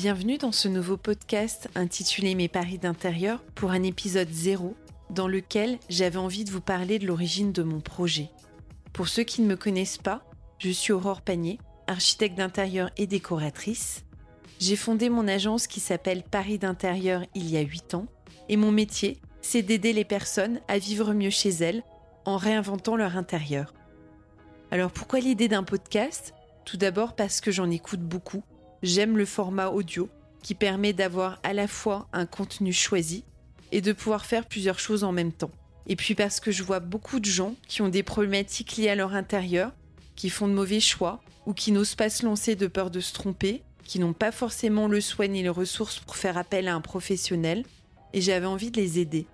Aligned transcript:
Bienvenue 0.00 0.38
dans 0.38 0.52
ce 0.52 0.68
nouveau 0.68 0.96
podcast 0.96 1.68
intitulé 1.74 2.36
Mes 2.36 2.46
paris 2.46 2.78
d'intérieur 2.78 3.42
pour 3.56 3.72
un 3.72 3.82
épisode 3.82 4.30
zéro 4.30 4.76
dans 5.10 5.26
lequel 5.26 5.80
j'avais 5.88 6.18
envie 6.18 6.44
de 6.44 6.52
vous 6.52 6.60
parler 6.60 7.00
de 7.00 7.06
l'origine 7.08 7.50
de 7.50 7.64
mon 7.64 7.80
projet. 7.80 8.30
Pour 8.92 9.08
ceux 9.08 9.24
qui 9.24 9.42
ne 9.42 9.48
me 9.48 9.56
connaissent 9.56 9.98
pas, 9.98 10.22
je 10.60 10.70
suis 10.70 10.92
Aurore 10.92 11.20
Panier, 11.20 11.58
architecte 11.88 12.38
d'intérieur 12.38 12.90
et 12.96 13.08
décoratrice. 13.08 14.04
J'ai 14.60 14.76
fondé 14.76 15.10
mon 15.10 15.26
agence 15.26 15.66
qui 15.66 15.80
s'appelle 15.80 16.22
Paris 16.22 16.58
d'intérieur 16.58 17.24
il 17.34 17.50
y 17.50 17.56
a 17.56 17.62
8 17.62 17.94
ans 17.94 18.06
et 18.48 18.56
mon 18.56 18.70
métier, 18.70 19.18
c'est 19.42 19.62
d'aider 19.62 19.92
les 19.92 20.04
personnes 20.04 20.60
à 20.68 20.78
vivre 20.78 21.12
mieux 21.12 21.30
chez 21.30 21.50
elles 21.50 21.82
en 22.24 22.36
réinventant 22.36 22.94
leur 22.94 23.16
intérieur. 23.16 23.74
Alors 24.70 24.92
pourquoi 24.92 25.18
l'idée 25.18 25.48
d'un 25.48 25.64
podcast? 25.64 26.34
Tout 26.64 26.76
d'abord 26.76 27.16
parce 27.16 27.40
que 27.40 27.50
j'en 27.50 27.68
écoute 27.68 28.00
beaucoup. 28.00 28.44
J'aime 28.82 29.16
le 29.16 29.24
format 29.24 29.68
audio 29.68 30.08
qui 30.42 30.54
permet 30.54 30.92
d'avoir 30.92 31.40
à 31.42 31.52
la 31.52 31.66
fois 31.66 32.08
un 32.12 32.26
contenu 32.26 32.72
choisi 32.72 33.24
et 33.72 33.80
de 33.80 33.92
pouvoir 33.92 34.24
faire 34.24 34.46
plusieurs 34.46 34.78
choses 34.78 35.04
en 35.04 35.12
même 35.12 35.32
temps. 35.32 35.50
Et 35.86 35.96
puis 35.96 36.14
parce 36.14 36.40
que 36.40 36.50
je 36.50 36.62
vois 36.62 36.80
beaucoup 36.80 37.20
de 37.20 37.24
gens 37.24 37.54
qui 37.66 37.82
ont 37.82 37.88
des 37.88 38.02
problématiques 38.02 38.76
liées 38.76 38.90
à 38.90 38.94
leur 38.94 39.14
intérieur, 39.14 39.72
qui 40.16 40.30
font 40.30 40.48
de 40.48 40.52
mauvais 40.52 40.80
choix 40.80 41.20
ou 41.46 41.54
qui 41.54 41.72
n'osent 41.72 41.94
pas 41.94 42.10
se 42.10 42.24
lancer 42.24 42.56
de 42.56 42.66
peur 42.66 42.90
de 42.90 43.00
se 43.00 43.12
tromper, 43.12 43.62
qui 43.84 43.98
n'ont 43.98 44.12
pas 44.12 44.32
forcément 44.32 44.86
le 44.86 45.00
soin 45.00 45.28
ni 45.28 45.42
les 45.42 45.48
ressources 45.48 45.98
pour 45.98 46.16
faire 46.16 46.36
appel 46.36 46.68
à 46.68 46.74
un 46.74 46.80
professionnel, 46.80 47.64
et 48.12 48.20
j'avais 48.20 48.46
envie 48.46 48.70
de 48.70 48.80
les 48.80 48.98
aider. 48.98 49.26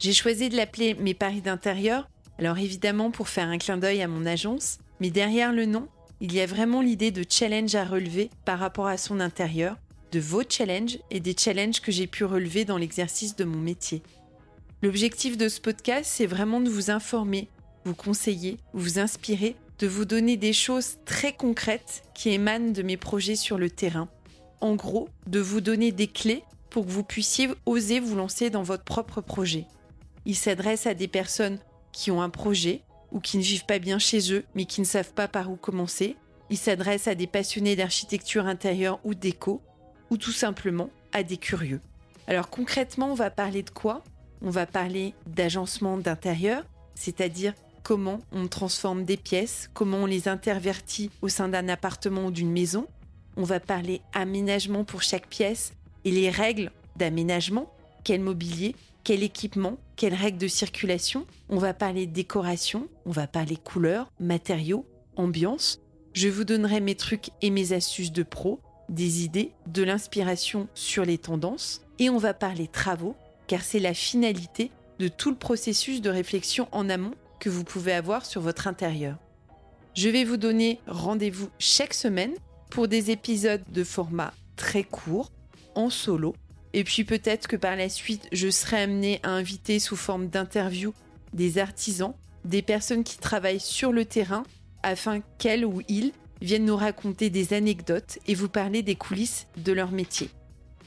J'ai 0.00 0.12
choisi 0.12 0.48
de 0.48 0.56
l'appeler 0.56 0.94
Mes 0.94 1.14
paris 1.14 1.40
d'intérieur 1.40 2.08
alors 2.40 2.56
évidemment 2.56 3.10
pour 3.10 3.28
faire 3.28 3.48
un 3.48 3.58
clin 3.58 3.76
d'œil 3.76 4.00
à 4.00 4.08
mon 4.08 4.24
agence, 4.24 4.78
mais 4.98 5.10
derrière 5.10 5.52
le 5.52 5.66
nom, 5.66 5.88
il 6.20 6.34
y 6.34 6.40
a 6.40 6.46
vraiment 6.46 6.82
l'idée 6.82 7.10
de 7.10 7.24
challenge 7.28 7.74
à 7.74 7.84
relever 7.84 8.30
par 8.44 8.58
rapport 8.58 8.86
à 8.86 8.98
son 8.98 9.20
intérieur, 9.20 9.76
de 10.12 10.20
vos 10.20 10.42
challenges 10.48 10.98
et 11.10 11.20
des 11.20 11.34
challenges 11.36 11.80
que 11.80 11.92
j'ai 11.92 12.06
pu 12.06 12.24
relever 12.24 12.64
dans 12.64 12.76
l'exercice 12.76 13.36
de 13.36 13.44
mon 13.44 13.58
métier. 13.58 14.02
L'objectif 14.82 15.38
de 15.38 15.48
ce 15.48 15.60
podcast, 15.60 16.10
c'est 16.12 16.26
vraiment 16.26 16.60
de 16.60 16.68
vous 16.68 16.90
informer, 16.90 17.48
vous 17.84 17.94
conseiller, 17.94 18.58
vous 18.74 18.98
inspirer, 18.98 19.56
de 19.78 19.86
vous 19.86 20.04
donner 20.04 20.36
des 20.36 20.52
choses 20.52 20.98
très 21.06 21.32
concrètes 21.32 22.02
qui 22.14 22.30
émanent 22.30 22.72
de 22.72 22.82
mes 22.82 22.98
projets 22.98 23.36
sur 23.36 23.56
le 23.56 23.70
terrain. 23.70 24.08
En 24.60 24.74
gros, 24.74 25.08
de 25.26 25.40
vous 25.40 25.62
donner 25.62 25.90
des 25.90 26.06
clés 26.06 26.44
pour 26.68 26.84
que 26.84 26.90
vous 26.90 27.02
puissiez 27.02 27.48
oser 27.64 27.98
vous 27.98 28.14
lancer 28.14 28.50
dans 28.50 28.62
votre 28.62 28.84
propre 28.84 29.22
projet. 29.22 29.66
Il 30.26 30.36
s'adresse 30.36 30.86
à 30.86 30.92
des 30.92 31.08
personnes 31.08 31.58
qui 31.92 32.10
ont 32.10 32.20
un 32.20 32.30
projet 32.30 32.82
ou 33.12 33.20
qui 33.20 33.38
ne 33.38 33.42
vivent 33.42 33.66
pas 33.66 33.78
bien 33.78 33.98
chez 33.98 34.32
eux 34.32 34.44
mais 34.54 34.64
qui 34.64 34.80
ne 34.80 34.86
savent 34.86 35.12
pas 35.12 35.28
par 35.28 35.50
où 35.50 35.56
commencer. 35.56 36.16
Il 36.50 36.58
s'adresse 36.58 37.06
à 37.08 37.14
des 37.14 37.26
passionnés 37.26 37.76
d'architecture 37.76 38.46
intérieure 38.46 38.98
ou 39.04 39.14
déco 39.14 39.62
ou 40.10 40.16
tout 40.16 40.32
simplement 40.32 40.90
à 41.12 41.22
des 41.22 41.36
curieux. 41.36 41.80
Alors 42.26 42.50
concrètement, 42.50 43.10
on 43.10 43.14
va 43.14 43.30
parler 43.30 43.62
de 43.62 43.70
quoi? 43.70 44.02
On 44.42 44.50
va 44.50 44.66
parler 44.66 45.14
d'agencement 45.26 45.98
d'intérieur, 45.98 46.64
c'est-à-dire 46.94 47.54
comment 47.82 48.20
on 48.32 48.46
transforme 48.48 49.04
des 49.04 49.16
pièces, 49.16 49.70
comment 49.74 49.98
on 49.98 50.06
les 50.06 50.28
intervertit 50.28 51.10
au 51.22 51.28
sein 51.28 51.48
d'un 51.48 51.68
appartement 51.68 52.26
ou 52.26 52.30
d'une 52.30 52.50
maison. 52.50 52.86
On 53.36 53.42
va 53.42 53.60
parler 53.60 54.00
aménagement 54.12 54.84
pour 54.84 55.02
chaque 55.02 55.26
pièce 55.26 55.72
et 56.04 56.10
les 56.10 56.30
règles 56.30 56.70
d'aménagement, 56.96 57.72
quel 58.04 58.20
mobilier, 58.20 58.74
quel 59.04 59.22
équipement, 59.22 59.78
quelles 59.96 60.14
règles 60.14 60.38
de 60.38 60.48
circulation. 60.48 61.26
On 61.48 61.58
va 61.58 61.74
parler 61.74 62.06
décoration, 62.06 62.88
on 63.06 63.10
va 63.10 63.26
parler 63.26 63.56
couleurs, 63.56 64.10
matériaux, 64.20 64.86
ambiance. 65.16 65.80
Je 66.12 66.28
vous 66.28 66.44
donnerai 66.44 66.80
mes 66.80 66.94
trucs 66.94 67.30
et 67.42 67.50
mes 67.50 67.72
astuces 67.72 68.12
de 68.12 68.22
pro, 68.22 68.60
des 68.88 69.24
idées, 69.24 69.52
de 69.66 69.82
l'inspiration 69.82 70.68
sur 70.74 71.04
les 71.04 71.18
tendances. 71.18 71.82
Et 71.98 72.10
on 72.10 72.18
va 72.18 72.34
parler 72.34 72.66
travaux, 72.66 73.14
car 73.46 73.62
c'est 73.62 73.78
la 73.78 73.94
finalité 73.94 74.70
de 74.98 75.08
tout 75.08 75.30
le 75.30 75.36
processus 75.36 76.00
de 76.00 76.10
réflexion 76.10 76.68
en 76.72 76.88
amont 76.88 77.14
que 77.38 77.48
vous 77.48 77.64
pouvez 77.64 77.92
avoir 77.92 78.26
sur 78.26 78.40
votre 78.40 78.66
intérieur. 78.66 79.16
Je 79.94 80.08
vais 80.08 80.24
vous 80.24 80.36
donner 80.36 80.78
rendez-vous 80.86 81.48
chaque 81.58 81.94
semaine 81.94 82.34
pour 82.70 82.86
des 82.86 83.10
épisodes 83.10 83.62
de 83.72 83.82
format 83.82 84.32
très 84.56 84.84
court, 84.84 85.32
en 85.74 85.90
solo, 85.90 86.34
et 86.72 86.84
puis 86.84 87.04
peut-être 87.04 87.48
que 87.48 87.56
par 87.56 87.76
la 87.76 87.88
suite, 87.88 88.28
je 88.32 88.48
serai 88.48 88.82
amenée 88.82 89.20
à 89.22 89.30
inviter 89.30 89.78
sous 89.78 89.96
forme 89.96 90.28
d'interview 90.28 90.94
des 91.32 91.58
artisans, 91.58 92.14
des 92.44 92.62
personnes 92.62 93.04
qui 93.04 93.18
travaillent 93.18 93.60
sur 93.60 93.92
le 93.92 94.04
terrain, 94.04 94.44
afin 94.82 95.20
qu'elles 95.38 95.64
ou 95.64 95.82
ils 95.88 96.12
viennent 96.40 96.64
nous 96.64 96.76
raconter 96.76 97.30
des 97.30 97.52
anecdotes 97.52 98.18
et 98.26 98.34
vous 98.34 98.48
parler 98.48 98.82
des 98.82 98.94
coulisses 98.94 99.46
de 99.56 99.72
leur 99.72 99.92
métier. 99.92 100.30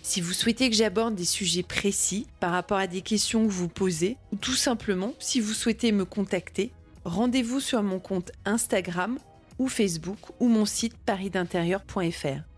Si 0.02 0.20
vous 0.20 0.34
souhaitez 0.34 0.70
que 0.70 0.76
j'aborde 0.76 1.16
des 1.16 1.26
sujets 1.26 1.64
précis 1.64 2.28
par 2.40 2.52
rapport 2.52 2.78
à 2.78 2.88
des 2.88 3.02
questions 3.02 3.46
que 3.46 3.52
vous 3.52 3.70
posez, 3.70 4.18
ou 4.32 4.36
tout 4.36 4.56
simplement 4.56 5.14
si 5.20 5.40
vous 5.40 5.54
souhaitez 5.54 5.92
me 5.92 6.06
contacter, 6.06 6.72
rendez-vous 7.06 7.60
sur 7.60 7.82
mon 7.84 8.00
compte 8.00 8.32
Instagram 8.46 9.18
ou 9.60 9.70
Facebook 9.70 10.20
ou 10.40 10.48
mon 10.50 10.66
site 10.66 10.98
parisdintérieur.fr. 11.06 12.53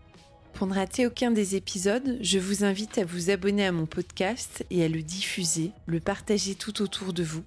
Pour 0.56 0.66
ne 0.66 0.74
rater 0.74 1.06
aucun 1.06 1.30
des 1.30 1.54
épisodes, 1.54 2.16
je 2.22 2.38
vous 2.38 2.64
invite 2.64 2.96
à 2.96 3.04
vous 3.04 3.28
abonner 3.28 3.66
à 3.66 3.72
mon 3.72 3.84
podcast 3.84 4.64
et 4.70 4.82
à 4.82 4.88
le 4.88 5.02
diffuser, 5.02 5.70
le 5.84 6.00
partager 6.00 6.54
tout 6.54 6.80
autour 6.80 7.12
de 7.12 7.22
vous. 7.22 7.42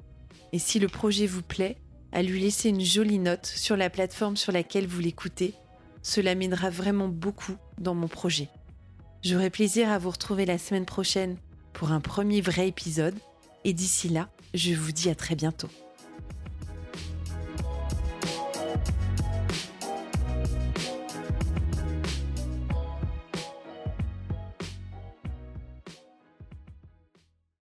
Et 0.54 0.60
si 0.60 0.78
le 0.78 0.88
projet 0.88 1.26
vous 1.26 1.42
plaît, 1.42 1.76
à 2.12 2.22
lui 2.22 2.40
laisser 2.40 2.70
une 2.70 2.86
jolie 2.86 3.18
note 3.18 3.48
sur 3.48 3.76
la 3.76 3.90
plateforme 3.90 4.38
sur 4.38 4.52
laquelle 4.52 4.86
vous 4.86 5.00
l'écoutez. 5.00 5.56
Cela 6.04 6.36
m'aidera 6.36 6.70
vraiment 6.70 7.08
beaucoup 7.08 7.56
dans 7.80 7.96
mon 7.96 8.08
projet. 8.08 8.48
J'aurai 9.24 9.50
plaisir 9.50 9.90
à 9.90 9.98
vous 9.98 10.12
retrouver 10.12 10.46
la 10.46 10.60
semaine 10.60 10.86
prochaine 10.86 11.38
pour 11.74 11.92
un 11.92 12.02
premier 12.02 12.42
vrai 12.42 12.68
épisode. 12.68 13.16
Et 13.64 13.74
d'ici 13.74 14.10
là, 14.10 14.30
je 14.54 14.76
vous 14.76 14.92
dis 14.92 15.10
à 15.10 15.16
très 15.16 15.34
bientôt. 15.34 15.70